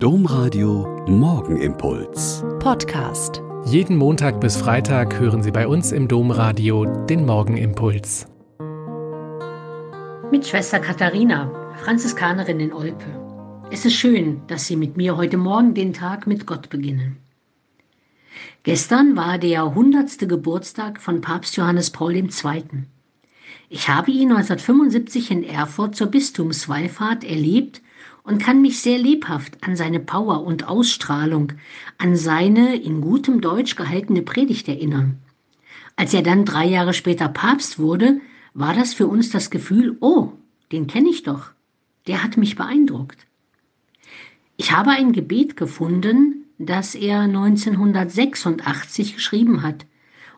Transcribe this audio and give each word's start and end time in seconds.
Domradio 0.00 1.04
Morgenimpuls. 1.08 2.44
Podcast. 2.60 3.42
Jeden 3.64 3.96
Montag 3.96 4.40
bis 4.40 4.56
Freitag 4.56 5.18
hören 5.18 5.42
Sie 5.42 5.50
bei 5.50 5.66
uns 5.66 5.90
im 5.90 6.06
Domradio 6.06 6.84
den 7.06 7.26
Morgenimpuls. 7.26 8.28
Mit 10.30 10.46
Schwester 10.46 10.78
Katharina, 10.78 11.50
Franziskanerin 11.82 12.60
in 12.60 12.72
Olpe. 12.72 13.06
Es 13.72 13.84
ist 13.84 13.94
schön, 13.94 14.40
dass 14.46 14.66
Sie 14.66 14.76
mit 14.76 14.96
mir 14.96 15.16
heute 15.16 15.36
Morgen 15.36 15.74
den 15.74 15.92
Tag 15.92 16.28
mit 16.28 16.46
Gott 16.46 16.70
beginnen. 16.70 17.16
Gestern 18.62 19.16
war 19.16 19.36
der 19.36 19.64
100. 19.64 20.28
Geburtstag 20.28 21.02
von 21.02 21.20
Papst 21.20 21.56
Johannes 21.56 21.90
Paul 21.90 22.14
II. 22.14 22.28
Ich 23.68 23.88
habe 23.88 24.12
ihn 24.12 24.30
1975 24.30 25.32
in 25.32 25.42
Erfurt 25.42 25.96
zur 25.96 26.06
Bistumswallfahrt 26.06 27.24
erlebt 27.24 27.82
und 28.28 28.42
kann 28.42 28.60
mich 28.60 28.80
sehr 28.80 28.98
lebhaft 28.98 29.56
an 29.62 29.74
seine 29.74 30.00
Power 30.00 30.44
und 30.44 30.68
Ausstrahlung, 30.68 31.54
an 31.96 32.14
seine 32.14 32.76
in 32.76 33.00
gutem 33.00 33.40
Deutsch 33.40 33.74
gehaltene 33.74 34.20
Predigt 34.20 34.68
erinnern. 34.68 35.16
Als 35.96 36.12
er 36.12 36.20
dann 36.20 36.44
drei 36.44 36.66
Jahre 36.66 36.92
später 36.92 37.28
Papst 37.28 37.78
wurde, 37.78 38.20
war 38.52 38.74
das 38.74 38.92
für 38.92 39.06
uns 39.06 39.30
das 39.30 39.48
Gefühl, 39.48 39.96
oh, 40.00 40.32
den 40.72 40.86
kenne 40.86 41.08
ich 41.08 41.22
doch, 41.22 41.52
der 42.06 42.22
hat 42.22 42.36
mich 42.36 42.54
beeindruckt. 42.54 43.26
Ich 44.58 44.72
habe 44.72 44.90
ein 44.90 45.12
Gebet 45.12 45.56
gefunden, 45.56 46.44
das 46.58 46.94
er 46.94 47.20
1986 47.20 49.14
geschrieben 49.14 49.62
hat 49.62 49.86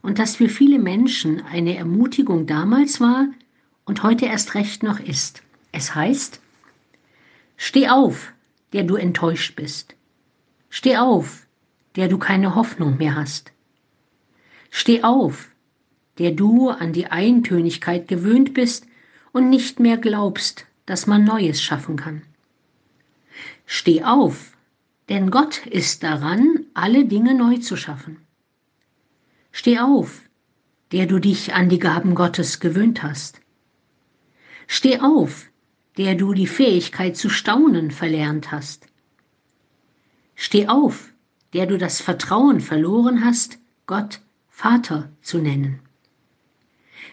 und 0.00 0.20
das 0.20 0.36
für 0.36 0.48
viele 0.48 0.78
Menschen 0.78 1.42
eine 1.42 1.77
Ermutigung 1.77 2.47
damals 2.47 3.00
war 3.00 3.27
und 3.84 4.05
heute 4.05 4.27
erst 4.27 4.55
recht 4.55 4.84
noch 4.84 5.00
ist. 5.00 5.42
Es 5.72 5.97
heißt, 5.97 6.41
Steh 7.62 7.91
auf, 7.91 8.32
der 8.73 8.84
du 8.84 8.96
enttäuscht 8.96 9.55
bist. 9.55 9.95
Steh 10.70 10.96
auf, 10.96 11.46
der 11.95 12.09
du 12.09 12.16
keine 12.16 12.55
Hoffnung 12.55 12.96
mehr 12.96 13.14
hast. 13.14 13.52
Steh 14.70 15.03
auf, 15.03 15.50
der 16.16 16.31
du 16.31 16.70
an 16.70 16.94
die 16.94 17.08
Eintönigkeit 17.08 18.08
gewöhnt 18.08 18.55
bist 18.55 18.86
und 19.33 19.50
nicht 19.50 19.78
mehr 19.78 19.98
glaubst, 19.98 20.64
dass 20.86 21.06
man 21.06 21.22
Neues 21.22 21.61
schaffen 21.61 21.97
kann. 21.97 22.22
Steh 23.66 24.05
auf, 24.05 24.56
denn 25.11 25.31
Gott 25.31 25.66
ist 25.66 26.03
daran, 26.03 26.64
alle 26.72 27.05
Dinge 27.05 27.34
neu 27.34 27.58
zu 27.58 27.77
schaffen. 27.77 28.16
Steh 29.53 29.81
auf, 29.81 30.22
der 30.92 31.05
du 31.05 31.19
dich 31.19 31.53
an 31.53 31.69
die 31.69 31.78
Gaben 31.78 32.14
Gottes 32.14 32.58
gewöhnt 32.58 33.03
hast. 33.03 33.42
Steh 34.66 35.00
auf, 35.00 35.50
der 35.96 36.14
du 36.14 36.33
die 36.34 36.46
Fähigkeit 36.46 37.16
zu 37.16 37.28
staunen 37.28 37.91
verlernt 37.91 38.52
hast. 38.52 38.86
Steh 40.34 40.69
auf, 40.69 41.12
der 41.52 41.66
du 41.66 41.78
das 41.78 42.00
Vertrauen 42.00 42.60
verloren 42.60 43.24
hast, 43.24 43.58
Gott 43.86 44.20
Vater 44.48 45.10
zu 45.22 45.38
nennen. 45.38 45.80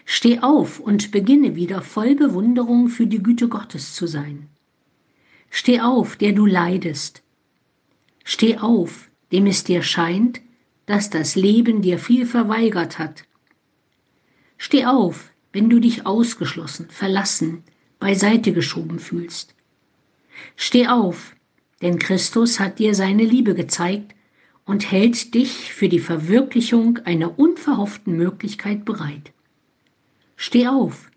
Steh 0.04 0.40
auf 0.40 0.80
und 0.80 1.10
beginne 1.10 1.54
wieder 1.54 1.82
voll 1.82 2.14
Bewunderung 2.14 2.88
für 2.88 3.06
die 3.06 3.22
Güte 3.22 3.48
Gottes 3.48 3.94
zu 3.94 4.06
sein. 4.06 4.48
Steh 5.50 5.80
auf, 5.80 6.16
der 6.16 6.32
du 6.32 6.46
leidest. 6.46 7.22
Steh 8.24 8.58
auf, 8.58 9.10
dem 9.32 9.46
es 9.46 9.64
dir 9.64 9.82
scheint, 9.82 10.40
dass 10.86 11.10
das 11.10 11.34
Leben 11.34 11.82
dir 11.82 11.98
viel 11.98 12.26
verweigert 12.26 12.98
hat. 12.98 13.24
Steh 14.56 14.86
auf, 14.86 15.30
wenn 15.52 15.68
du 15.70 15.80
dich 15.80 16.06
ausgeschlossen, 16.06 16.88
verlassen, 16.90 17.62
beiseite 17.98 18.52
geschoben 18.52 18.98
fühlst. 18.98 19.54
Steh 20.56 20.86
auf, 20.86 21.34
denn 21.82 21.98
Christus 21.98 22.60
hat 22.60 22.78
dir 22.78 22.94
seine 22.94 23.24
Liebe 23.24 23.54
gezeigt 23.54 24.14
und 24.64 24.90
hält 24.90 25.34
dich 25.34 25.72
für 25.72 25.88
die 25.88 25.98
Verwirklichung 25.98 26.98
einer 27.04 27.38
unverhofften 27.38 28.16
Möglichkeit 28.16 28.84
bereit. 28.84 29.32
Steh 30.36 30.68
auf, 30.68 31.10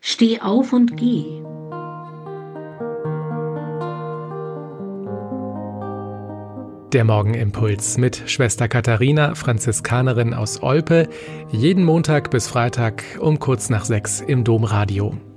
steh 0.00 0.40
auf 0.40 0.72
und 0.72 0.96
geh. 0.96 1.42
Der 6.94 7.04
Morgenimpuls 7.04 7.98
mit 7.98 8.22
Schwester 8.30 8.66
Katharina, 8.66 9.34
Franziskanerin 9.34 10.32
aus 10.32 10.62
Olpe, 10.62 11.10
jeden 11.50 11.84
Montag 11.84 12.30
bis 12.30 12.48
Freitag 12.48 13.04
um 13.20 13.38
kurz 13.38 13.68
nach 13.68 13.84
sechs 13.84 14.22
im 14.22 14.42
Domradio. 14.42 15.14